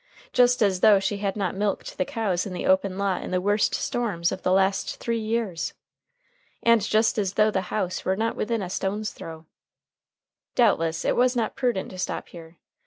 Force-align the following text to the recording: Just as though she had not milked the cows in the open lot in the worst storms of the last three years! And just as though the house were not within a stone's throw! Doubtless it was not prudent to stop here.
Just 0.33 0.63
as 0.63 0.79
though 0.79 0.99
she 0.99 1.17
had 1.17 1.35
not 1.35 1.53
milked 1.55 1.99
the 1.99 2.05
cows 2.05 2.47
in 2.47 2.53
the 2.53 2.65
open 2.65 2.97
lot 2.97 3.21
in 3.21 3.29
the 3.29 3.39
worst 3.39 3.75
storms 3.75 4.31
of 4.31 4.41
the 4.41 4.51
last 4.51 4.95
three 4.99 5.19
years! 5.19 5.75
And 6.63 6.81
just 6.81 7.19
as 7.19 7.33
though 7.35 7.51
the 7.51 7.61
house 7.69 8.03
were 8.03 8.17
not 8.17 8.35
within 8.35 8.63
a 8.63 8.69
stone's 8.71 9.11
throw! 9.11 9.45
Doubtless 10.55 11.05
it 11.05 11.15
was 11.15 11.35
not 11.35 11.55
prudent 11.55 11.91
to 11.91 11.99
stop 11.99 12.29
here. 12.29 12.57